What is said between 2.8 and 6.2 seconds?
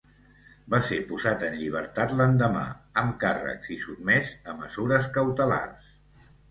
amb càrrecs i sotmès a mesures cautelars.